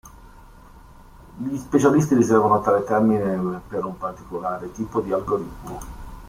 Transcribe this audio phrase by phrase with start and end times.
[1.37, 5.79] Gli specialisti riservano tale termine per un particolare tipo di algoritmo.